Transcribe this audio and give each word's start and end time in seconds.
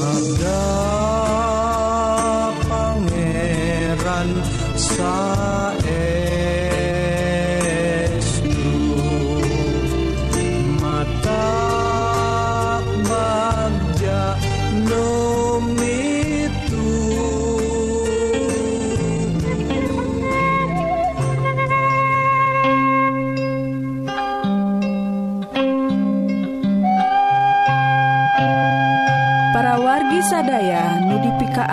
sabda 0.00 0.64
pangeran 2.68 4.30
saat 4.72 5.79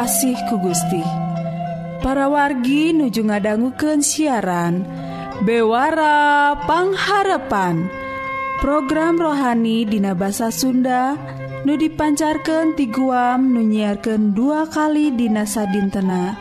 asih 0.08 0.40
ku 0.48 0.56
Gusti. 0.64 1.04
Para 2.00 2.32
wargi 2.32 2.96
nuju 2.96 3.28
ngadangguken 3.28 4.00
siaran 4.00 4.88
bewara 5.44 6.56
pangharapan. 6.64 7.92
Program 8.64 9.20
rohani 9.20 9.84
Dina 9.84 10.16
bahasa 10.16 10.48
Sunda 10.48 11.20
nu 11.68 11.76
dipancarkan 11.76 12.80
ti 12.80 12.88
guam 12.88 13.52
nunyiarkan 13.52 14.32
dua 14.32 14.72
kali 14.72 15.12
Dina 15.12 15.44
sadintena 15.44 16.40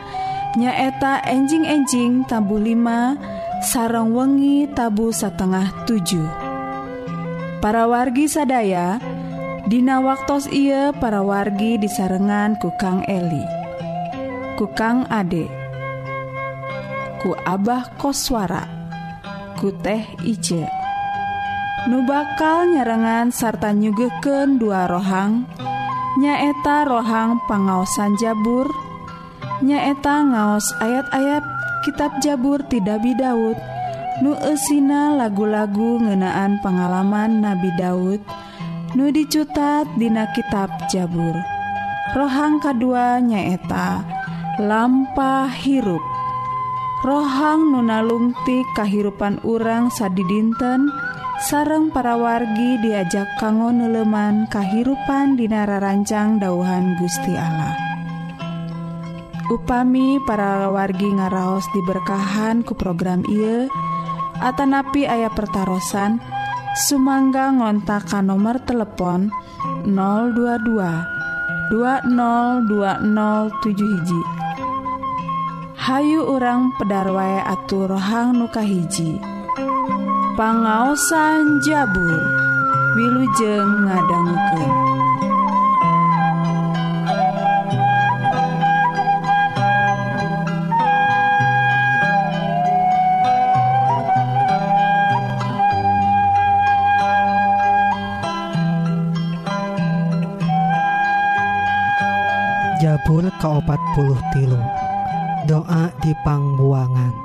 nyaeta 0.55 1.27
enjing-enjing 1.27 2.23
tabu 2.23 2.63
5 2.63 3.67
sarang 3.67 4.15
wengi 4.15 4.63
tabu 4.71 5.11
setengah 5.11 5.83
7 5.83 7.59
para 7.59 7.83
wargi 7.83 8.31
sadaya, 8.31 8.97
Dina 9.67 9.99
waktos 9.99 10.47
ia 10.47 10.95
para 10.95 11.19
wargi 11.19 11.75
disarengan 11.75 12.55
ku 12.55 12.71
Kang 12.79 13.03
Eli. 13.03 13.56
ku 14.57 14.65
Kang 14.73 15.05
Ade 15.07 15.45
ku 17.21 17.37
Abah 17.45 17.93
Koswara 18.01 18.65
ku 19.61 19.69
teh 19.69 20.03
Ije 20.25 20.65
nu 21.87 22.03
bakal 22.03 22.73
nyerengan 22.73 23.29
sarta 23.31 23.71
nyugeken 23.71 24.57
dua 24.57 24.89
rohang 24.89 25.47
nyaeta 26.17 26.89
rohang 26.89 27.37
pangaosan 27.45 28.17
Jabur 28.17 28.67
nyaeta 29.61 30.25
ngaos 30.25 30.67
ayat-ayat 30.81 31.45
kitab 31.87 32.11
Jabur 32.19 32.59
ti 32.67 32.83
Dabi 32.83 33.15
Daud. 33.15 33.55
Nu 34.19 34.33
esina 34.33 35.13
lagu-lagu 35.13 36.01
ngenaan 36.01 36.57
pengalaman 36.65 37.39
Nabi 37.39 37.69
Daud 37.77 38.21
nu 38.97 39.13
dicutat 39.13 39.85
dina 39.95 40.25
kitab 40.33 40.73
Jabur. 40.89 41.37
Rohang 42.17 42.57
kedua 42.59 43.21
nyaeta 43.21 44.16
lampa 44.57 45.49
hirup. 45.49 46.01
Rohang 47.05 47.71
nunalungti 47.71 48.65
kahirupan 48.73 49.39
urang 49.45 49.93
sadi 49.93 50.25
dinten 50.25 50.89
sareng 51.45 51.93
para 51.93 52.17
wargi 52.17 52.81
diajak 52.81 53.37
kanggo 53.37 53.69
neleman 53.69 54.49
kahirupan 54.49 55.37
dinara 55.37 55.77
rancang 55.77 56.41
dauhan 56.41 56.97
Gusti 56.97 57.37
Allah. 57.37 57.77
Upami 59.47 60.19
para 60.27 60.67
wargi 60.73 61.07
ngaraos 61.07 61.63
diberkahan 61.71 62.67
ku 62.67 62.75
program 62.75 63.23
I 63.29 63.71
Atanapi 64.37 65.09
ayah 65.09 65.33
pertaran 65.33 66.21
Sumangga 66.77 67.49
ngontakan 67.57 68.29
nomor 68.29 68.61
telepon 68.61 69.33
022 69.81 71.73
2020 71.73 72.61
hiji. 73.73 74.36
Hayu 75.87 76.19
urang 76.19 76.75
pedarway 76.75 77.39
atur 77.47 77.87
rohang 77.87 78.35
nukahiji, 78.35 79.23
pangaosan 80.35 81.63
jabur 81.63 82.27
Wilujeng 82.91 83.87
ngadangke. 83.87 84.67
Jabur 102.83 103.23
ke 103.39 103.47
40 103.47 104.35
tilu. 104.35 104.86
doa 105.47 105.95
dipangbuangan 106.03 107.15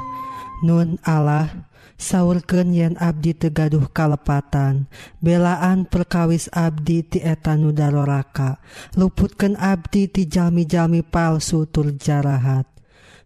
Nun 0.62 1.02
Allah 1.02 1.66
sauurken 1.98 2.70
yen 2.70 2.94
Abdi 3.02 3.34
tegaduh 3.34 3.90
kalepatan 3.90 4.86
belaan 5.19 5.90
perkawis 5.90 6.46
Abdi 6.54 7.02
tietan 7.02 7.66
Nudaroraka 7.66 8.62
luputken 8.94 9.58
Abdi 9.58 10.06
tijami-jami 10.06 11.02
palsu 11.02 11.66
turjarahat 11.66 12.70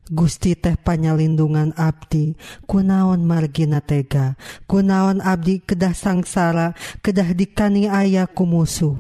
Gusti 0.07 0.57
teh 0.57 0.81
panyalindungan 0.81 1.77
Abdi 1.77 2.33
kunaon 2.65 3.21
margina 3.29 3.85
tega 3.85 4.41
kunaon 4.65 5.21
Abdi 5.21 5.61
kedah 5.61 5.93
sangsara 5.93 6.73
kedah 7.05 7.37
dikani 7.37 7.93
ayaku 7.93 8.49
musuh 8.49 8.97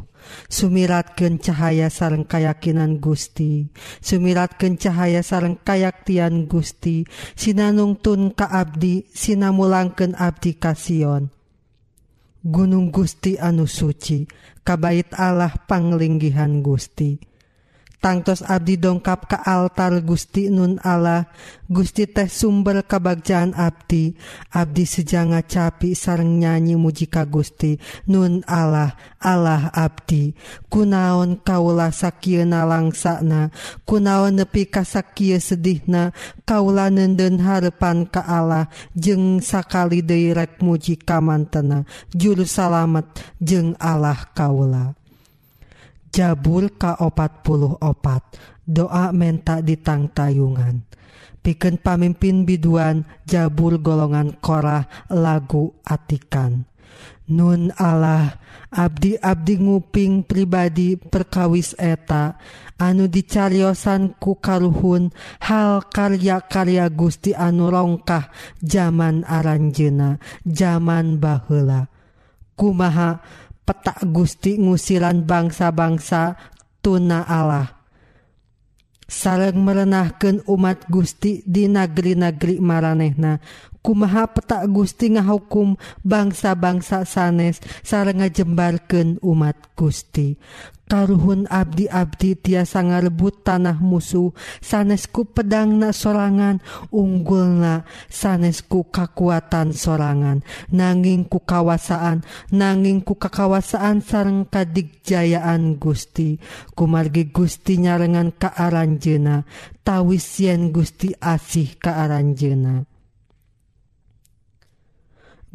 sumiratken 0.48 1.42
cahaya 1.42 1.90
sareng 1.92 2.24
kayakakinan 2.24 3.02
Gusti. 3.02 3.68
Sumiratken 4.00 4.78
cahaya 4.78 5.20
sareng 5.20 5.58
kayaktian 5.60 6.46
Gusti. 6.46 7.04
Sinanungtun 7.36 8.32
ka 8.32 8.48
Abdi 8.48 9.06
sinamulangken 9.10 10.16
Abdi 10.16 10.56
kasion 10.56 11.30
Gunung 12.46 12.94
Gusti 12.94 13.34
anu 13.34 13.66
suci 13.66 14.22
kabait 14.62 15.10
Allah 15.18 15.50
panglinggihan 15.66 16.62
Gusti. 16.62 17.35
tangtos 18.06 18.46
Abdi 18.46 18.78
dongkap 18.78 19.26
ke 19.26 19.34
altar 19.42 19.98
Gusti 20.06 20.46
Nun 20.46 20.78
Allah. 20.86 21.26
Gusti 21.66 22.06
teh 22.06 22.30
sumber 22.30 22.86
kebagjaan 22.86 23.50
Abdi. 23.58 24.14
Abdi 24.54 24.86
sejanga 24.86 25.42
capi 25.42 25.98
sareng 25.98 26.38
nyanyi 26.38 26.78
mujika 26.78 27.26
Gusti 27.26 27.82
Nun 28.06 28.46
Allah 28.46 28.94
Allah 29.18 29.74
Abdi. 29.74 30.38
Kunaon 30.70 31.42
kaula 31.42 31.90
sakieuna 31.90 32.62
langsana? 32.62 33.50
Kunaon 33.82 34.38
nepi 34.38 34.70
ka 34.70 34.86
sakieu 34.86 35.42
sedihna? 35.42 36.14
Kaula 36.46 36.86
nenden 36.94 37.42
harepan 37.42 38.06
ka 38.06 38.22
Allah. 38.22 38.70
Jeung 38.94 39.42
sakali 39.42 40.06
deui 40.06 40.30
rek 40.30 40.62
muji 40.62 40.94
kamantena 40.94 41.82
juru 42.14 42.46
salamet 42.46 43.10
jeung 43.42 43.74
Allah 43.82 44.30
kaula. 44.30 44.94
Jabul 46.16 46.72
ka44 46.80 47.76
doa 48.64 49.12
menta 49.12 49.60
ditang 49.60 50.08
tayungan. 50.08 50.80
Piken 51.44 51.76
pamimpin 51.76 52.48
biduan 52.48 53.04
Jabul 53.28 53.76
golongan 53.84 54.32
korah 54.40 54.88
lagu 55.12 55.76
atikan. 55.84 56.64
Nun 57.28 57.68
Allah 57.76 58.40
Abdi-abdi 58.72 59.62
nguping 59.62 60.26
pribadi 60.26 60.98
perkawis 60.98 61.72
eta 61.78 62.36
anu 62.76 63.06
dicariosan 63.06 64.18
ku 64.18 64.36
karuhun 64.36 65.14
hal 65.38 65.86
karya-karya 65.86 66.90
Gusti 66.90 67.30
anu 67.32 67.70
rongkah 67.70 68.28
zaman 68.58 69.22
Aranjena 69.24 70.18
zaman 70.44 71.16
Bahela 71.22 71.88
kumaha 72.58 73.20
petak 73.66 73.98
Gusti 74.06 74.56
ngusilan 74.62 75.26
bangsa-bangsa 75.26 76.38
tuna 76.78 77.26
Allah. 77.26 77.74
Sareng 79.06 79.62
merenahkan 79.62 80.42
umat 80.50 80.86
Gusti 80.90 81.42
di 81.46 81.70
negeri-negeri 81.70 82.58
maranehna 82.58 83.38
kumaha 83.86 84.26
petak 84.26 84.66
Gusti 84.66 85.14
ngahukum 85.14 85.78
bangsa-bangsa 86.02 87.06
sanes 87.06 87.62
sareng 87.86 88.18
ngajembarkan 88.18 89.22
umat 89.22 89.54
Gusti. 89.78 90.34
karuhun 90.86 91.50
abdi-abdi 91.50 92.38
tiasa 92.38 92.82
ngarebut 92.82 93.42
tanah 93.42 93.78
musuh. 93.78 94.30
Sanesku 94.62 95.26
pedangna 95.30 95.90
sorangan 95.90 96.62
unggulna 96.94 97.86
sanesku 98.10 98.88
kekuatan 98.90 99.74
sorangan. 99.74 100.46
Nanging 100.70 101.26
ku 101.26 101.42
kawasaan 101.42 102.22
nanging 102.54 103.02
ku 103.02 103.18
kakawasaan 103.18 104.02
sareng 104.02 104.46
kadigjayaan 104.46 105.78
Gusti. 105.78 106.38
Kumargi 106.74 107.30
Gusti 107.30 107.82
nyarengan 107.82 108.34
kaaranjena 108.34 109.46
tawis 109.86 110.42
yen 110.42 110.74
Gusti 110.74 111.14
asih 111.14 111.78
kaaranjena 111.78 112.82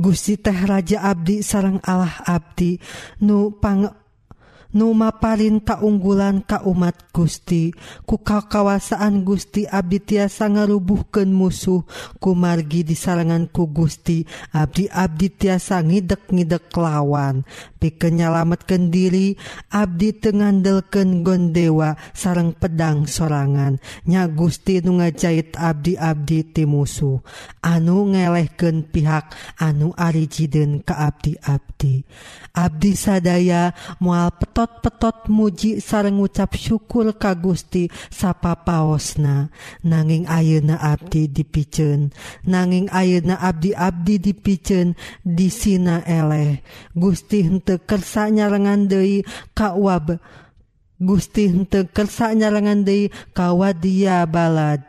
Gusti 0.01 0.39
teh 0.39 0.55
Raja 0.55 1.03
Abdi 1.03 1.45
sarang 1.45 1.77
Allah 1.83 2.25
Abdi 2.25 2.79
nupang 3.21 4.00
numa 4.71 5.11
parinta 5.15 5.81
kaunggulan 5.81 6.45
ka 6.45 6.61
umat 6.61 7.09
Gusti. 7.09 7.73
Kuka 8.05 8.45
kawasaan 8.45 9.25
Gusti 9.25 9.65
Abdi 9.65 9.97
tiasa 9.97 10.45
ngarubuhken 10.45 11.33
musuh. 11.33 11.81
Kumargi 12.21 12.85
di 12.85 12.93
salanganku 12.93 13.65
Gusti 13.73 14.21
Abdi 14.53 14.85
Abdi 14.85 15.27
tiasa 15.33 15.81
ngidek 15.81 16.29
ngidek 16.29 16.69
lawan 16.77 17.41
pikennyalametken 17.81 18.93
diri 18.93 19.33
Abdi 19.73 20.13
tengandelken 20.21 21.25
gondewa 21.25 21.97
sarang 22.13 22.53
pedang 22.53 23.09
sorangan. 23.09 23.81
Nya 24.05 24.29
Gusti 24.29 24.79
nu 24.85 25.01
ngajait 25.01 25.57
Abdi 25.57 25.97
Abdi 25.97 26.45
ti 26.45 26.69
musuh. 26.69 27.19
Anu 27.65 28.13
ngelehken 28.13 28.85
pihak 28.85 29.33
anu 29.57 29.97
arijiden 29.97 30.85
ke 30.85 30.93
Abdi 30.93 31.33
Abdi 31.41 32.05
Abdi 32.51 32.91
sadaya 32.93 33.71
mual 34.03 34.29
peto 34.35 34.60
petot-petot 34.61 35.25
muji 35.33 35.81
sareng 35.81 36.21
ngucap 36.21 36.53
syukur 36.53 37.17
ka 37.17 37.33
Gusti 37.33 37.89
sapa 38.13 38.53
paosna 38.61 39.49
nanging 39.81 40.29
ayeuna 40.29 40.77
abdi 40.77 41.25
dipicen. 41.25 42.13
Nanging 42.45 42.85
ayeuna 42.93 43.41
abdi-abdi 43.41 44.21
dipicen 44.21 44.93
disina 45.25 46.05
eleh. 46.05 46.61
Gusti 46.93 47.41
henteu 47.41 47.81
kersa 47.81 48.29
nyarengan 48.29 48.85
deui 48.85 49.25
ka 49.57 49.73
wab. 49.73 50.21
Gusti 51.01 51.49
henteu 51.49 51.89
kersa 51.89 52.37
nyarengan 52.37 52.85
deui 52.85 53.09
ka 53.33 53.57
wadia 53.57 54.29
balad. 54.29 54.85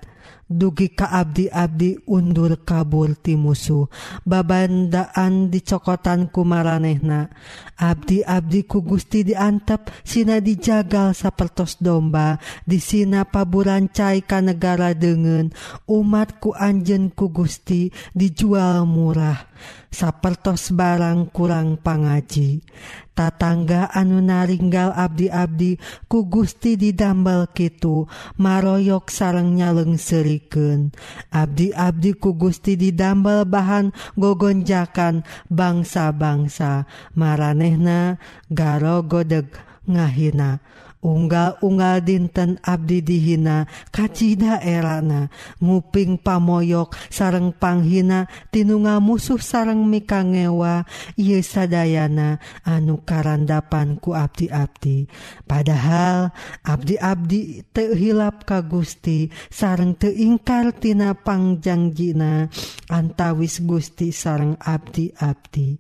dugi 0.53 0.93
ka 0.93 1.09
Abdi-abdi 1.09 2.05
undur 2.07 2.61
kabur 2.63 3.17
ti 3.17 3.35
musuh. 3.35 3.89
Babandaan 4.23 5.49
dicokotan 5.49 6.29
ku 6.29 6.45
maranehna. 6.45 7.33
Abdi-abdi 7.81 8.69
ku 8.69 8.85
Gusti 8.85 9.25
diantep 9.27 9.91
Sina 10.07 10.39
dijagal 10.39 11.17
sapertos 11.17 11.81
domba 11.81 12.37
disina 12.69 13.25
paburancai 13.25 14.23
ka 14.23 14.45
negara 14.45 14.93
umat 14.93 15.55
umatku 15.89 16.53
Anjen 16.53 17.09
ku 17.15 17.33
Gusti 17.33 17.89
dijual 18.13 18.85
murah. 18.85 19.49
Sapertos 19.93 20.73
barang 20.73 21.31
kurang 21.31 21.79
pangaji. 21.79 22.65
tatangga 23.13 23.89
anu 23.93 24.21
naringgal 24.21 24.93
Abdi-abdi 24.97 25.77
ku 26.09 26.25
Gusti 26.29 26.77
didambal 26.77 27.49
Kitu 27.53 28.09
maroyok 28.41 29.13
sarang 29.13 29.57
nyaleng 29.57 30.01
seriken 30.01 30.93
Abdi-abdi 31.33 32.17
ku 32.17 32.37
Gusti 32.37 32.77
didambal 32.77 33.45
bahan 33.49 33.93
gogonjakan 34.17 35.25
bangsa-bangsa 35.49 36.89
maranehna 37.17 38.21
garo 38.49 39.05
godeg 39.05 39.53
ngahina. 39.89 40.63
unggal-unggal 41.03 42.01
dinten 42.01 42.63
Abdi 42.63 43.03
dihina 43.03 43.67
kacita 43.91 44.63
erana. 44.63 45.29
Nguping 45.59 46.23
pamoyok 46.23 46.95
sareng 47.11 47.53
panghina 47.53 48.31
tinunga 48.55 49.03
musuh 49.03 49.43
sareng 49.43 49.85
mikangewa. 49.91 50.87
Ye 51.19 51.43
sadayana 51.43 52.39
anu 52.63 53.03
karandapan 53.03 53.99
ku 53.99 54.15
abdi-abdi. 54.15 55.11
Padahal 55.45 56.31
abdi-abdi 56.63 57.67
tehilap 57.75 58.47
ka 58.47 58.63
Gusti 58.63 59.29
sareng 59.51 59.99
teingkartina 59.99 61.19
panjangjina 61.19 62.47
antawis 62.89 63.59
Gusti 63.61 64.15
sareng 64.15 64.55
abdi-abdi. 64.63 65.77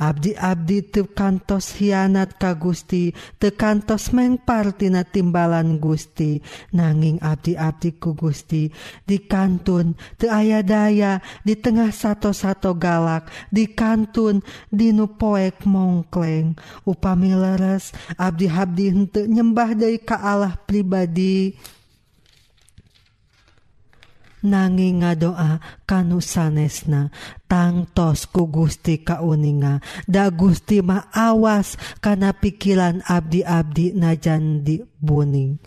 Abdi-abdi 0.00 0.88
tekantos 0.88 1.76
hianat 1.76 2.40
ka 2.40 2.56
Gusti 2.56 3.12
tekantos 3.36 4.16
mengpartina 4.16 5.04
timbalan 5.04 5.76
Gusti 5.76 6.40
nanging 6.72 7.20
abdi-abdi 7.20 8.00
ku 8.00 8.16
Gusti 8.16 8.72
di 9.04 9.20
kantun 9.28 9.92
te 10.16 10.32
aya 10.32 10.64
daya 10.64 11.20
di 11.44 11.52
tengah 11.52 11.92
satu-satu 11.92 12.80
galak 12.80 13.28
di 13.52 13.68
kantun 13.68 14.40
dinu 14.72 15.04
poek 15.20 15.68
mongkleng 15.68 16.56
upami 16.88 17.36
leres 17.36 17.92
Abdi 18.16 18.46
Abdi 18.48 18.84
hente 18.88 19.28
nyembah 19.28 19.76
dari 19.76 20.00
ka 20.00 20.16
Allah 20.16 20.56
pribadi. 20.56 21.52
nanging 24.44 25.04
ngadoa 25.04 25.60
kanu 25.84 26.20
sanesna 26.20 27.12
tangtos 27.50 28.30
ku 28.30 28.46
Gusti 28.46 29.02
kauninga. 29.02 29.82
Da 30.06 30.30
Gusti 30.30 30.80
mah 30.84 31.10
awas 31.10 31.74
kana 31.98 32.30
pikiran 32.36 33.02
abdi-abdi 33.04 33.96
najan 33.96 34.62
di 34.62 34.80
buning. 35.00 35.58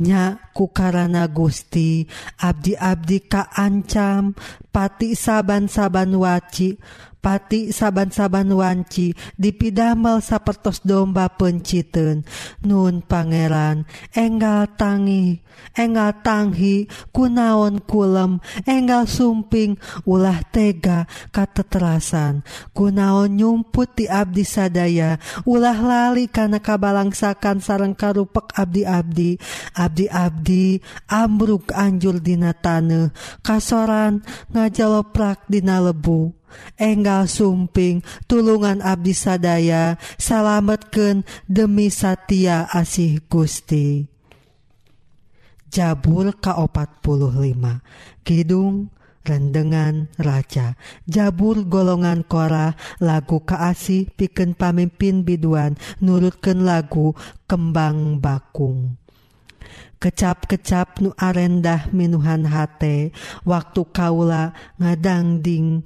Nya 0.00 0.40
ku 0.56 0.72
karana 0.72 1.28
Gusti 1.28 2.08
abdi-abdi 2.40 3.28
kaancam 3.28 4.32
pati 4.72 5.12
saban-saban 5.12 6.16
waci 6.16 6.80
pati 7.20 7.70
saban-saban 7.70 8.48
wanci 8.52 9.12
dipidamel 9.36 10.24
sapertos 10.24 10.80
domba 10.82 11.28
penciten. 11.28 12.24
Nun 12.64 13.04
Pangeran 13.04 13.84
enggal 14.16 14.66
tangi 14.74 15.44
enggal 15.76 16.24
tanghi 16.24 16.88
kunaon 17.12 17.84
kulem 17.84 18.40
enggal 18.64 19.04
sumping 19.04 19.76
ulah 20.08 20.40
tega 20.48 21.04
kateterasan. 21.30 22.42
Kunaon 22.72 23.36
nyumput 23.36 23.94
di 23.94 24.06
Abdi 24.08 24.44
sadaya 24.44 25.20
ulah 25.44 25.78
lali 25.78 26.26
karena 26.26 26.58
kabalangsakan 26.58 27.60
sarang 27.60 27.94
karupek 27.94 28.56
Abdi-abdi. 28.56 29.36
Abdi-abdi 29.76 30.80
ambruk 31.06 31.70
Anjurdina 31.76 32.56
tane 32.56 33.12
kasoran 33.44 34.24
ngajalo 34.50 35.12
prakdina 35.12 35.78
lebu. 35.78 36.39
Enggal 36.76 37.30
sumping 37.30 38.02
tulungan 38.26 38.80
Abdi 38.80 39.14
sadaya 39.14 39.98
salametken 40.16 41.26
demi 41.46 41.88
Satya 41.88 42.68
asih 42.70 43.22
Gusti. 43.26 44.06
Jabul 45.70 46.34
K45 46.34 47.62
Kidung 48.26 48.90
rendengan 49.22 50.08
raja. 50.18 50.74
Jabur 51.06 51.62
golongan 51.68 52.24
kora 52.24 52.74
lagu 52.98 53.44
kaasi 53.44 54.08
piken 54.10 54.56
pamimpin 54.56 55.22
biduan 55.22 55.76
nurutken 56.00 56.64
lagu 56.66 57.14
kembang 57.46 58.18
bakung. 58.18 58.96
Kecap-kecap 60.00 61.04
nu 61.04 61.12
arendah 61.12 61.92
minuhan 61.92 62.48
hate 62.48 63.12
waktu 63.44 63.84
kaula 63.92 64.56
ngadangding 64.80 65.84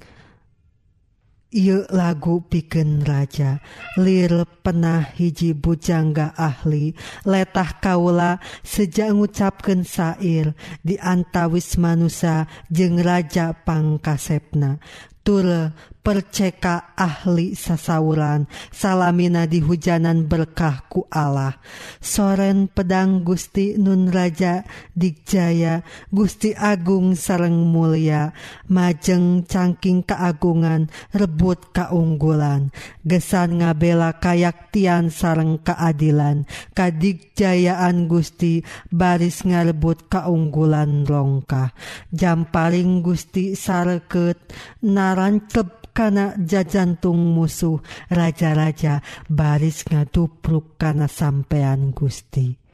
Iu 1.55 1.87
lagu 1.87 2.43
piken 2.43 3.07
raja. 3.07 3.63
Lir 3.95 4.43
penah 4.59 5.15
hiji 5.15 5.55
bujangga 5.55 6.35
ahli. 6.35 6.91
Letah 7.23 7.79
kaula 7.79 8.43
sejak 8.59 9.15
ngucapken 9.15 9.87
di 9.87 10.51
diantawis 10.83 11.79
manusa 11.79 12.51
jeng 12.67 12.99
raja 12.99 13.55
pangkasepna. 13.55 14.83
Tur 15.23 15.71
perceka 16.05 16.93
ahli 16.93 17.57
sasauran. 17.57 18.45
Salamina 18.69 19.49
di 19.49 19.57
hujanan 19.57 20.29
berkahku 20.29 21.09
Allah. 21.09 21.57
Soren 21.97 22.69
pedang 22.69 23.25
Gusti 23.25 23.73
Nun 23.81 24.13
Raja 24.13 24.61
Dijaya 24.93 25.81
Gusti 26.13 26.53
Agung 26.53 27.17
sareng 27.17 27.65
mulia 27.73 28.37
majeng 28.69 29.49
cangking 29.49 30.05
keagungan 30.05 30.93
rebut 31.09 31.73
kaunggulan 31.73 32.69
gesan 33.01 33.65
ngabela 33.65 34.21
kayaktian 34.21 35.09
sareng 35.09 35.57
keadilan. 35.65 36.45
Kadikjayaan 36.77 38.05
Gusti 38.05 38.61
baris 38.93 39.41
ngarebut 39.41 40.05
kaunggulan 40.05 41.09
rongkah. 41.09 41.73
Jam 42.13 42.45
paling 42.45 43.01
Gusti 43.01 43.57
sareket 43.57 44.37
narancep 44.85 45.85
kana 45.95 46.35
jajantung 46.35 47.31
musuh 47.31 47.79
raja-raja 48.11 48.99
baris 49.31 49.87
ngadupruk 49.87 50.75
kana 50.75 51.07
sampean 51.07 51.95
Gusti. 51.95 52.64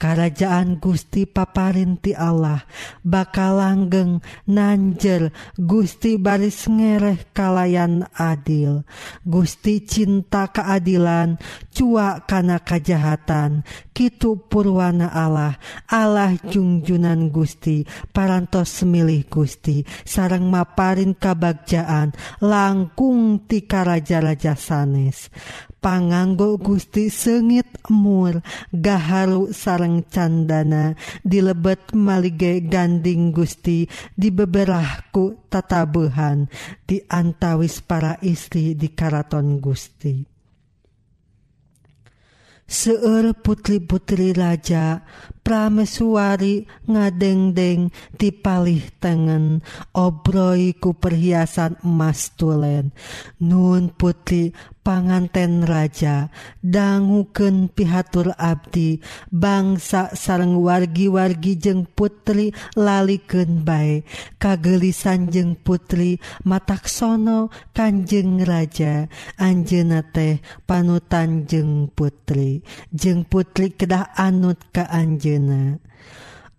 kerajaan 0.00 0.80
Gusti 0.80 1.28
paparinti 1.28 2.16
Allah 2.16 2.64
bakal 3.04 3.60
langgeng 3.60 4.24
nanjer 4.48 5.28
Gusti 5.60 6.16
baris 6.16 6.64
ngereh 6.64 7.36
kalayan 7.36 8.08
adil. 8.16 8.88
Gusti 9.20 9.84
cinta 9.84 10.48
keadilan 10.48 11.36
cua 11.76 12.24
kana 12.24 12.64
kajahatan 12.64 13.60
Kitu 14.00 14.48
purwana 14.48 15.12
Allah. 15.12 15.60
Allah 15.84 16.32
jungjunan 16.40 17.28
Gusti 17.28 17.84
parantos 18.16 18.80
semilih 18.80 19.28
Gusti. 19.28 19.84
Sarang 20.08 20.48
maparin 20.48 21.12
kabagjaan 21.12 22.16
langkung 22.40 23.44
ti 23.44 23.60
raja-raja 23.68 24.56
sanes. 24.56 25.28
panganggo 25.80 26.60
Gusti 26.60 27.08
sengit 27.08 27.66
mur 27.88 28.44
gaharu 28.70 29.50
sareng 29.50 30.04
candana 30.06 30.94
dilebet 31.24 31.96
malige 31.96 32.60
ganding 32.68 33.32
Gusti 33.32 33.88
dibeberahku 34.14 35.48
tatabuhan 35.48 36.46
diantawis 36.84 37.80
para 37.82 38.20
istri 38.20 38.76
di 38.76 38.92
karaton 38.92 39.58
Gusti. 39.58 40.40
Seueur 42.70 43.34
putri-putri 43.34 44.30
raja 44.30 45.02
pramesuari 45.42 46.70
ngadengdeng 46.86 47.90
ti 48.14 48.30
palih 48.30 48.86
tengen 49.02 49.66
obroi 49.90 50.78
ku 50.78 50.94
perhiasan 50.94 51.82
emas 51.82 52.30
tulen. 52.38 52.94
Nun 53.42 53.90
putri 53.90 54.54
panganten 54.80 55.64
raja 55.64 56.32
danguken 56.64 57.68
pihatur 57.68 58.32
Abdi 58.36 59.00
bangsa 59.28 60.12
sareng 60.16 60.60
wargi-wargi 60.60 61.56
jeng 61.56 61.84
putri 61.84 62.52
laliken 62.74 63.62
baik 63.62 64.08
kagelisan 64.40 65.28
jeng 65.28 65.56
putri 65.56 66.16
mataksono 66.44 67.52
Kanjeng 67.70 68.44
raja. 68.44 69.08
Anjena 69.40 70.04
teh 70.04 70.42
panutan 70.68 71.48
jeng 71.48 71.88
putri. 71.88 72.60
Jeng 72.92 73.24
putri 73.24 73.72
kedah 73.72 74.12
anut 74.18 74.60
ke 74.74 74.84
Anjena. 74.84 75.80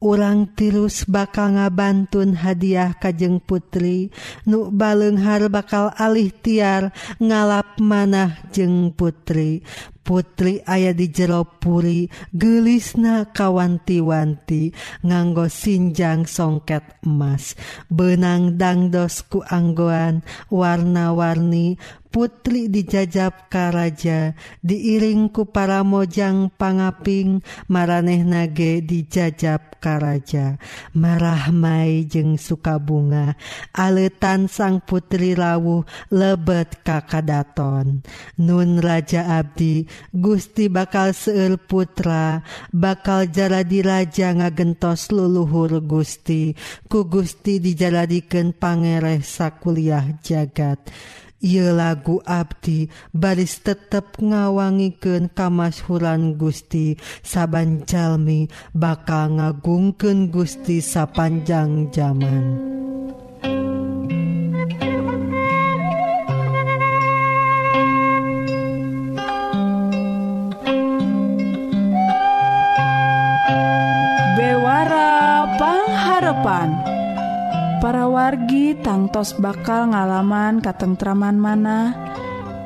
orang 0.02 0.50
tirus 0.58 1.06
bakal 1.06 1.56
ngabantun 1.56 2.34
hadiah 2.36 2.98
kajeng 2.98 3.38
putri. 3.40 4.10
Nu 4.50 4.74
balenghar 4.74 5.48
bakal 5.48 5.94
alih 5.96 6.34
tiar 6.34 6.90
ngalap 7.22 7.78
manah 7.78 8.42
jeng 8.50 8.92
putri. 8.98 9.62
Putri 10.02 10.66
aya 10.66 10.98
di 10.98 11.14
jeropuri 11.14 12.10
gelisna 12.34 13.30
kawanti-wanti 13.30 14.74
nganggo 15.06 15.46
sinjang 15.46 16.26
songket 16.26 17.06
emas. 17.06 17.54
Benang 17.86 18.58
dangdosku 18.58 19.46
anggoan 19.46 20.26
warna-warni 20.50 21.78
Putri 22.12 22.68
dijajab 22.68 23.48
Karaja 23.48 24.36
diiringku 24.60 25.48
para 25.48 25.80
mojang 25.80 26.52
pangaping 26.52 27.40
maraneh 27.72 28.28
nage 28.28 28.84
dijajab 28.84 29.80
Karaja 29.80 30.60
marahmai 30.92 32.04
jeung 32.12 32.36
sukabunga 32.36 33.40
aletan 33.72 34.52
sang 34.52 34.84
putri 34.84 35.40
rawuh 35.40 35.88
lebet 36.12 36.84
kakadaton 36.84 38.04
Nun 38.36 38.84
Raja 38.84 39.40
Abdi 39.40 39.88
Gusti 40.12 40.68
bakal 40.68 41.16
seul 41.16 41.56
putra 41.56 42.44
bakal 42.76 43.32
jaladi 43.32 43.80
raja 43.80 44.36
ngagentos 44.36 45.16
leluhur 45.16 45.80
Gusti 45.80 46.60
ku 46.92 47.08
Gusti 47.08 47.64
dijaladikan 47.64 48.52
pangereh 48.52 49.24
sakuliah 49.24 50.20
jagat. 50.20 50.92
Ieu 51.42 51.74
lagu 51.74 52.22
Abdi 52.22 52.86
baris 53.10 53.66
tetep 53.66 54.22
ngawangiken 54.22 55.34
kamashuran 55.34 56.38
Gusti 56.38 57.02
saban 57.26 57.82
Jalmi 57.90 58.46
bakal 58.78 59.42
ngagungken 59.42 60.30
Gusti 60.30 60.86
sapanjang 60.86 61.90
zaman. 61.90 62.81
sangtos 78.92 79.40
bakal 79.40 79.96
ngalaman 79.96 80.60
katentraman 80.60 81.40
mana? 81.40 81.96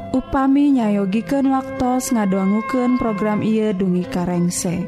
Upami 0.09 0.73
nyayogiken 0.73 1.53
waktos 1.53 2.09
ngadoanguken 2.09 2.97
program 2.97 3.45
ieu 3.45 3.69
dungi 3.77 4.01
karengse. 4.09 4.81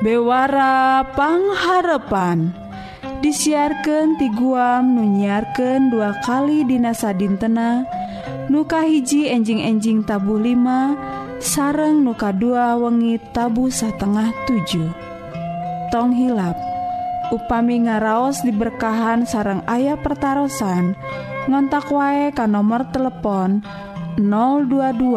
Bewara 0.00 1.04
pangharepan 1.12 2.56
disiarkan 3.20 4.16
ti 4.16 4.32
guam 4.32 4.96
nunyiarkan 4.96 5.92
dua 5.92 6.16
kali 6.24 6.64
dinasa 6.64 7.12
dintena 7.12 7.84
nuka 8.48 8.88
hiji 8.88 9.28
enjing-enjing 9.28 10.08
tabu 10.08 10.40
5 10.40 11.36
sareng 11.36 12.00
nuka 12.00 12.32
dua 12.32 12.80
wengi 12.80 13.20
tabu 13.36 13.68
setengah 13.68 14.32
7 14.48 15.92
tong 15.92 16.16
hilap. 16.16 16.67
Upami 17.28 17.84
ngaraos 17.84 18.40
diberkahan 18.40 19.28
sarang 19.28 19.60
ayah 19.68 20.00
pertaran 20.00 20.48
ngontak 21.48 21.92
wae 21.92 22.32
ka 22.32 22.48
nomor 22.48 22.88
telepon 22.88 23.60
022 24.16 25.12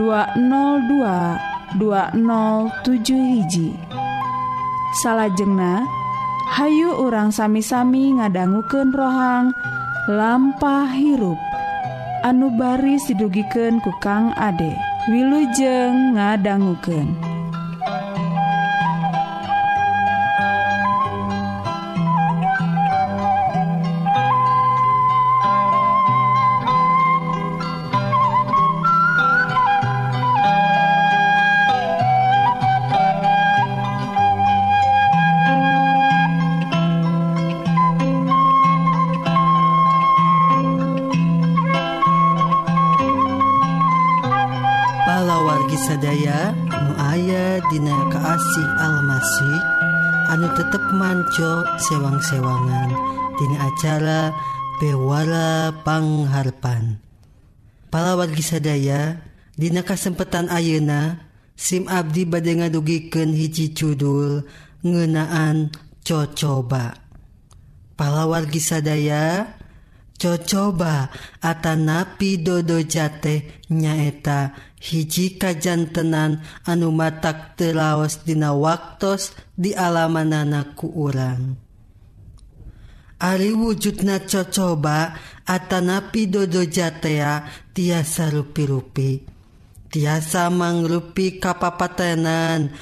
202 0.00 1.76
207 1.76 3.36
hiji. 3.36 3.68
Salahjengna 5.04 5.84
Hayu 6.50 6.98
urang 6.98 7.30
sami-sami 7.30 8.10
ngadangguken 8.18 8.90
rohang 8.90 9.54
lampah 10.10 10.90
hirup. 10.90 11.38
Anu 12.26 12.50
baris 12.58 13.06
didugiken 13.06 13.78
ku 13.78 13.94
Kang 14.02 14.34
Ade. 14.34 14.74
Wilujeng 15.06 16.18
ngadangguken. 16.18 17.29
sewang-sewangan. 51.90 52.94
Dini 53.34 53.58
acara 53.58 54.30
Bewalapangharpan 54.78 57.02
Palawargi 57.90 58.46
sadaya 58.46 59.18
Dina 59.58 59.82
kesempatan 59.82 60.46
Ayeuna 60.48 61.26
SIM 61.58 61.90
Abdi 61.90 62.24
bade 62.24 62.56
ngadugiken 62.56 63.36
hiji 63.36 63.76
judul 63.76 64.48
ngenaan 64.80 65.68
cocoba. 66.00 66.96
Palawargi 67.92 68.56
sadaya 68.56 69.44
cocoba 70.16 71.12
Atanapi 71.44 72.40
Dodo 72.40 72.80
Jate 72.80 73.68
nyaeta 73.68 74.56
hiji 74.80 75.36
kajantenan 75.36 76.40
anu 76.64 76.88
matak 76.96 77.60
telaos 77.60 78.24
dina 78.24 78.56
waktos 78.56 79.36
di 79.52 79.76
alamanana 79.76 80.72
ku 80.72 80.88
urang. 80.88 81.68
Ari 83.20 83.52
wujudna 83.52 84.24
cocoba 84.24 85.12
Atanapi 85.44 86.26
dodo 86.26 86.64
jatea 86.64 87.44
tiasa 87.74 88.30
rupi-rupi. 88.32 89.20
Tiasa 89.92 90.48
mangrupi 90.48 91.36
kapapatenan. 91.36 92.72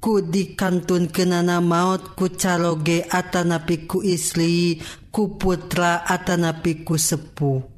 Ku 0.00 0.24
dikantun 0.24 1.12
kenana 1.12 1.60
maut 1.60 2.16
ku 2.16 2.32
caloge 2.32 3.04
Atanapi 3.04 3.84
ku 3.84 4.00
isli 4.00 4.80
ku 5.12 5.36
putra 5.36 6.00
Atanapi 6.08 6.80
ku 6.80 6.96
sepuh. 6.96 7.73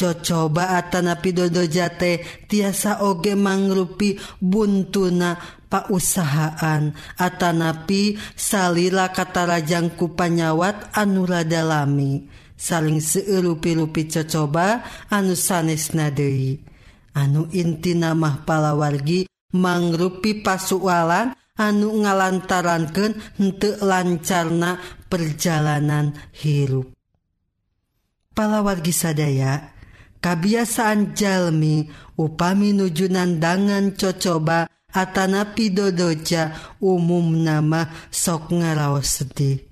cocobaatan 0.00 1.12
pidodojate 1.20 2.24
tiasa 2.48 3.04
oge 3.04 3.36
mangrupi 3.36 4.16
buntuna 4.40 5.36
pausahaan. 5.68 6.96
Atanapi 7.20 8.16
salila 8.32 9.12
katarajangku 9.12 10.16
panyawat 10.16 10.96
anuradalami 10.96 12.24
saling 12.60 13.00
seurupi-rupi 13.00 14.08
cocoba 14.08 14.84
anu 15.08 15.32
sanes 15.32 15.96
nadei 15.96 16.60
anu 17.16 17.48
inti 17.56 17.96
namah 17.96 18.44
palawargi 18.44 19.24
mangrupi 19.56 20.44
pasualan 20.44 21.32
anu 21.56 22.04
ngalantarankan 22.04 23.16
untuk 23.40 23.80
lancarna 23.80 24.76
perjalanan 25.08 26.12
hirup. 26.36 26.92
Palawargi 28.36 28.94
sadaya 28.94 29.79
kabiasaan 30.20 31.16
Jalmi 31.16 31.88
upami 32.16 32.76
nujunandangan 32.76 33.96
cocoba 33.96 34.68
Atanapi 34.90 35.70
dodoja 35.70 36.50
umum 36.82 37.46
nama 37.46 37.88
sok 38.10 38.58
ngaraos 38.58 39.22
sedih 39.22 39.62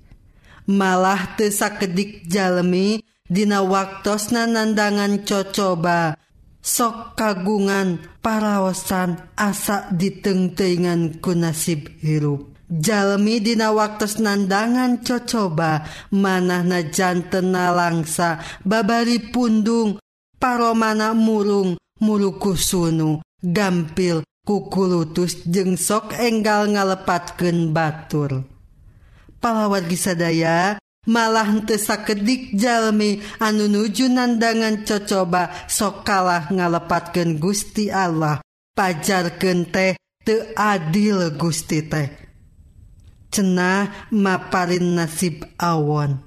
malah 0.63 1.35
tesakedik 1.35 2.23
Jalmi 2.23 3.03
Dina 3.29 3.61
waktos 3.61 4.33
nanandangan 4.33 5.21
cocoba 5.21 6.17
sok 6.65 7.13
kagungan 7.13 8.01
paraosan 8.25 9.21
asa 9.37 9.85
ditengtengan 9.93 11.21
ku 11.21 11.37
nasib 11.37 11.93
hirup. 12.01 12.49
Jalmi 12.69 13.37
dina 13.37 13.69
waktos 13.69 14.17
nandangan 14.17 15.05
cocoba 15.05 15.85
manah 16.09 16.65
na 16.65 16.85
jantena 16.85 17.69
langsa 17.69 18.41
babari 18.65 19.17
pundung 19.29 20.01
paromana 20.39 21.11
murung 21.13 21.75
murukusunu. 21.99 23.21
Gampil 23.39 24.27
kukulutus 24.43 25.47
jeung 25.47 25.79
sok 25.79 26.11
enggal 26.19 26.67
ngalepatken 26.75 27.71
batur. 27.71 28.43
Palawar 29.39 29.87
gisadaya 29.87 30.75
malahntesa 31.07 32.03
kedik 32.03 32.51
Jalmi 32.59 33.23
anu 33.39 33.71
nuju 33.71 34.11
nandangan 34.11 34.83
cocoba 34.83 35.55
sokalah 35.71 36.51
ngalepatkeun 36.51 37.39
Gusti 37.39 37.87
Allah. 37.87 38.43
Pajarken 38.75 39.71
teh 39.71 39.95
te 40.27 40.51
adil 40.59 41.31
Gusti 41.39 41.79
teh. 41.87 42.11
Cenah 43.31 44.11
maparin 44.11 44.99
nasib 44.99 45.47
awon. 45.55 46.19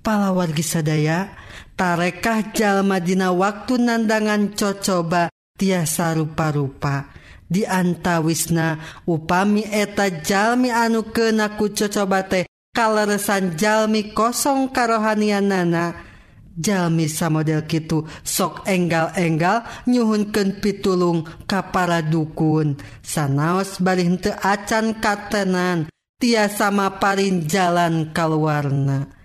Palawar 0.00 0.48
gisadaya 0.56 1.41
tarekah 1.76 2.52
Jalmadina 2.54 3.32
waktu 3.32 3.80
nandangan 3.80 4.54
cocoba 4.54 5.32
tiasa 5.58 6.16
rupa-rupa. 6.16 7.12
Dianta 7.52 8.24
Wisna 8.24 8.80
upami 9.04 9.68
eta 9.68 10.08
Jalmi 10.08 10.72
anu 10.72 11.12
kenaku 11.12 11.76
cocoba 11.76 12.24
teh 12.24 12.48
kaleresan 12.72 13.60
Jalmi 13.60 14.16
kosong 14.16 14.72
karohanian 14.72 15.52
nana. 15.52 15.92
Jalmi 16.52 17.08
samodel 17.08 17.64
Kitu 17.64 18.04
sok 18.24 18.68
enggal-enggal 18.68 19.64
nyuhunken 19.88 20.60
pitulung 20.60 21.24
kapara 21.48 22.04
dukun. 22.04 22.76
Sanaos 23.00 23.80
balinte 23.80 24.32
acan 24.36 25.00
katenan 25.00 25.88
tiasa 26.20 26.68
maparin 26.72 27.48
jalan 27.48 28.12
kalwarna. 28.12 29.21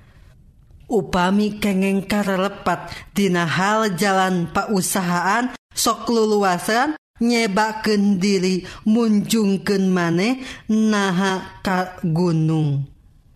upami 0.88 1.60
kengeng 1.60 2.08
karelepat 2.08 2.92
Dina 3.12 3.44
hal 3.44 3.94
jalan 4.00 4.50
pausahaan 4.52 5.54
sok 5.76 6.10
luluasan 6.10 6.98
nyebaken 7.22 8.18
diri 8.18 8.66
munjungken 8.88 9.90
maneh 9.90 10.42
naha 10.70 11.62
ka 11.62 12.02
gunung 12.06 12.86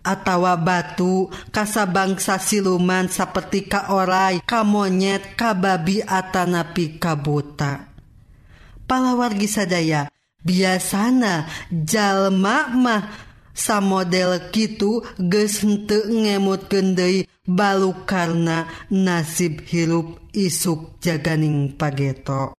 atawa 0.02 0.58
batu 0.58 1.30
kasabangsa 1.54 2.42
siluman 2.42 3.06
seperti 3.10 3.70
monyet 4.66 5.38
ka 5.38 5.54
babi 5.54 6.02
atanapi 6.02 6.98
kabuta 6.98 7.90
palawargi 8.90 9.50
sadaya 9.50 10.10
biasana 10.42 11.46
jalma 11.70 12.70
mah 12.74 13.31
samodel 13.54 14.52
kitu 14.52 15.04
gesente 15.18 16.08
ngemut 16.08 16.68
gendai 16.72 17.28
balu 17.46 18.06
karena 18.08 18.68
nasib 18.90 19.64
hirup 19.68 20.22
isuk 20.32 21.02
jaganing 21.04 21.76
pageto. 21.76 22.56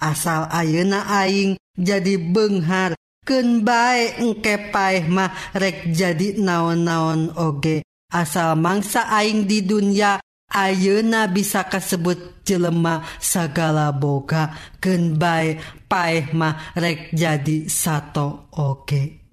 Asal 0.00 0.50
ayeuna 0.52 1.08
aing 1.08 1.56
jadi 1.74 2.20
benghar 2.20 2.92
ken 3.24 3.64
baik 3.64 4.20
engke 4.20 4.54
paeh 4.68 5.08
mah 5.08 5.32
rek 5.56 5.90
jadi 5.90 6.36
naon-naon 6.36 7.32
oge. 7.40 7.82
Asal 8.12 8.54
mangsa 8.60 9.08
aing 9.10 9.48
di 9.48 9.64
dunia 9.64 10.20
ayeuna 10.52 11.26
bisa 11.26 11.66
kasebut 11.66 12.44
jelema 12.44 13.02
sagala 13.18 13.90
boga. 13.96 14.52
Ken 14.76 15.16
baik 15.16 15.88
paeh 15.88 16.30
mah 16.36 16.76
rek 16.76 17.16
jadi 17.16 17.64
sato 17.66 18.52
oge. 18.60 19.23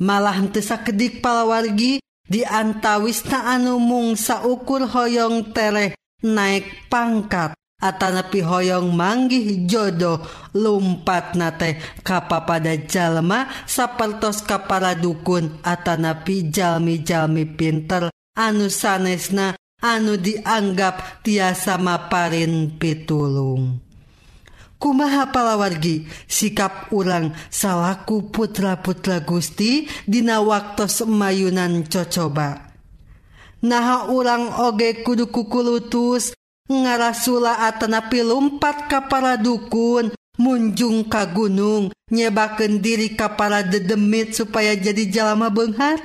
malah 0.00 0.38
tesakedik 0.50 1.20
palawargi 1.22 2.02
diantawista 2.24 3.44
anu 3.44 3.76
mung 3.78 4.16
saukur 4.16 4.88
hoyong 4.88 5.52
tereh 5.52 5.94
naik 6.24 6.88
pangkat 6.88 7.52
Atanapi 7.84 8.40
hoyong 8.40 8.96
manggih 8.96 9.68
jodoh 9.68 10.24
lumpat 10.56 11.36
nate 11.36 11.76
kapa 12.00 12.48
pada 12.48 12.80
jalma 12.80 13.44
sapertos 13.68 14.40
kapara 14.40 14.96
dukun 14.96 15.60
Atanapi 15.60 16.48
jalmi-jalmi 16.48 17.44
pinter 17.44 18.08
anu 18.32 18.72
sanesna 18.72 19.52
anu 19.84 20.16
dianggap 20.16 21.20
tiasa 21.20 21.76
maparin 21.76 22.72
pitulung. 22.80 23.83
kumaha 24.78 25.30
palawargi 25.30 26.06
sikap 26.26 26.90
urang 26.90 27.32
salahku 27.48 28.30
putra-putra 28.30 29.22
Gusti 29.22 29.88
Dina 30.04 30.40
waktu 30.40 30.86
semayunan 30.90 31.86
cocoba. 31.88 32.74
Naha 33.64 34.12
urang 34.12 34.52
oge 34.60 35.00
kudu 35.00 35.32
kukulutus 35.32 36.36
ngarasula 36.68 37.64
atanapi 37.68 38.20
lumpat 38.20 38.88
kapara 38.92 39.40
dukun 39.40 40.12
munjung 40.36 41.08
ka 41.08 41.28
gunung 41.30 41.94
nyebaken 42.10 42.82
diri 42.84 43.16
kapara 43.16 43.64
dedemit 43.64 44.36
supaya 44.36 44.76
jadi 44.76 45.08
jalama 45.08 45.48
Benghar 45.48 45.96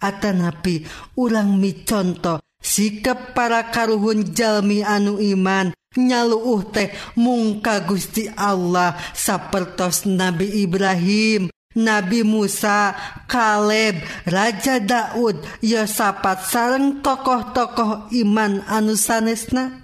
Atanapi 0.00 0.88
urang 1.20 1.60
miconto 1.60 2.40
sikap 2.56 3.36
para 3.36 3.68
karuhun 3.68 4.32
Jalmi 4.32 4.80
anu 4.80 5.20
iman 5.20 5.76
nyaluuh 5.98 6.70
teh 6.70 6.94
mungka 7.18 7.82
Gusti 7.82 8.30
Allah 8.30 8.94
sapertos 9.10 10.06
Nabi 10.06 10.62
Ibrahim 10.62 11.50
Nabi 11.74 12.22
Musa 12.22 12.94
Kaleb 13.26 13.98
Raja 14.22 14.78
Daud 14.78 15.42
yosapat 15.58 16.46
sareng 16.46 17.02
tokoh-tokoh 17.02 18.10
iman 18.22 18.62
anu 18.70 18.94
sanesna. 18.94 19.82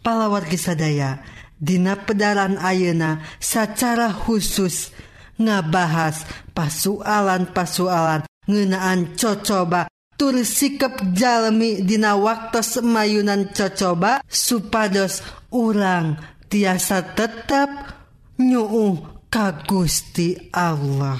Palawargi 0.00 0.56
sadaya 0.56 1.20
Dina 1.60 2.00
pedaran 2.00 2.56
Ayeuna 2.56 3.20
secara 3.36 4.08
khusus 4.08 4.96
ngabahas 5.36 6.24
pasualan-pasualan 6.56 8.24
ngenaan 8.48 9.12
cocoba 9.20 9.84
tur 10.20 10.36
sikap 10.44 11.00
jalmi 11.16 11.80
dina 11.80 12.12
waktu 12.12 12.60
semayunan 12.60 13.56
cocoba 13.56 14.20
supados 14.28 15.24
urang 15.48 16.20
tiasa 16.52 17.16
tetap 17.16 17.96
nyuuh 18.36 19.24
ka 19.32 19.64
Gusti 19.64 20.36
Allah. 20.52 21.16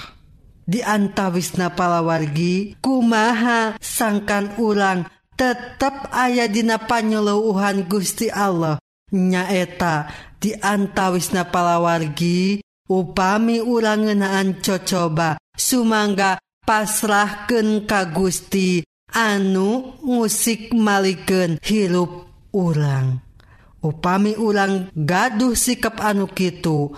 Diantawisna 0.69 1.73
palawargi 1.73 2.77
kumaha 2.77 3.73
sangkan 3.81 4.61
ulang 4.61 5.09
tetap 5.33 6.13
aya 6.13 6.45
dina 6.45 6.77
panyeleuhan 6.77 7.89
Gusti 7.89 8.29
Allah. 8.29 8.77
Nyaeta 9.09 10.13
diantawisna 10.37 11.49
palawargi 11.49 12.61
upami 12.85 13.65
urang 13.65 14.05
ngenaan 14.05 14.61
cocoba 14.61 15.41
sumangga 15.57 16.37
pasrahken 16.61 17.89
ka 17.89 18.05
Gusti 18.13 18.85
anu 19.13 19.93
musik 20.03 20.73
maliken 20.75 21.59
hirup 21.61 22.27
urang. 22.55 23.19
Upami 23.81 24.37
urang 24.37 24.91
gaduh 24.93 25.55
sikap 25.55 26.01
anu 26.03 26.27
Kitu. 26.31 26.95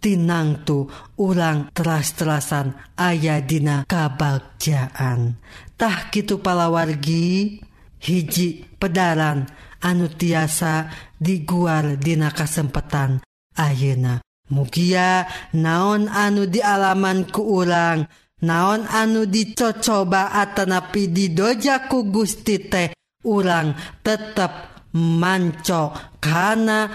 Tinangtu 0.00 0.88
urang 1.20 1.68
teras-terasan 1.76 2.72
ayadina 2.96 3.84
kabagjaan.tah 3.84 6.08
Kitu 6.08 6.40
palawargi 6.40 7.60
hiji 8.00 8.64
pedaran 8.80 9.44
anu 9.84 10.08
tiasa 10.08 10.88
diguar 11.20 12.00
dina 12.00 12.32
kasempatan 12.32 13.20
Ayeuna. 13.60 14.24
Mugia 14.50 15.30
naon 15.54 16.10
anu 16.10 16.50
dialaman 16.50 17.30
ku 17.30 17.62
urang. 17.62 18.10
naon 18.44 18.88
anu 18.88 19.28
dicocoba 19.28 20.32
atanapi 20.32 21.12
didojaku 21.12 22.08
Gusti 22.08 22.56
teh 22.70 22.88
urang 23.24 23.76
tetap 24.00 24.84
manco 24.96 25.92
karena 26.18 26.88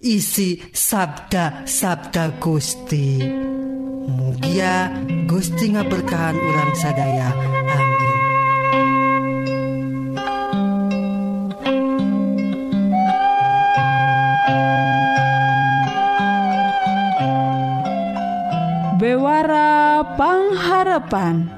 isi 0.00 0.58
sabda-sabda 0.72 2.40
Gusti. 2.40 3.20
Mugia 4.10 4.50
ya, 4.50 4.76
Gusti 5.28 5.70
ngaberkahan 5.70 6.34
urang 6.34 6.72
sadaya. 6.74 7.30
Amin. 7.30 8.18
Bewara 19.00 19.79
pangharapan. 20.04 21.48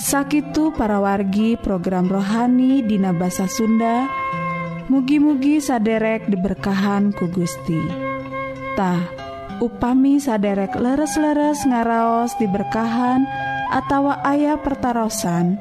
Sakitu 0.00 0.72
para 0.72 0.96
wargi 0.98 1.60
program 1.60 2.08
rohani 2.08 2.80
Dina 2.80 3.12
bahasa 3.12 3.44
Sunda. 3.44 4.08
Mugi-mugi 4.90 5.62
saderek 5.62 6.26
diberkahan 6.26 7.14
ku 7.14 7.30
Gusti. 7.30 7.78
Ta 8.74 8.96
upami 9.60 10.16
saderek 10.16 10.72
leres-leres 10.74 11.68
ngaraos 11.68 12.32
diberkahan 12.40 13.28
atawa 13.70 14.24
ayah 14.24 14.56
pertaran 14.58 15.60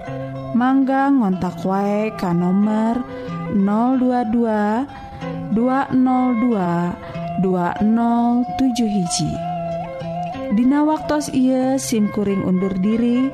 mangga 0.58 1.14
ngontak 1.14 1.62
wae 1.62 2.10
ka 2.18 2.34
nomor 2.34 3.04
022 3.54 4.88
202 5.54 7.44
2007 7.44 8.88
hiji 8.88 9.49
Dina 10.50 10.82
waktu 10.82 11.30
ia 11.38 11.78
simkuring 11.78 12.42
undur 12.42 12.74
diri 12.74 13.30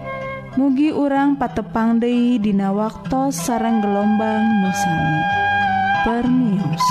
mugi 0.60 0.91
urang 0.91 1.39
patepang 1.39 1.95
Dei 2.04 2.36
Dina 2.43 2.75
waktu 2.75 3.32
sarang 3.32 3.80
gelombang 3.80 4.43
nusami 4.60 5.19
pernius 6.04 6.86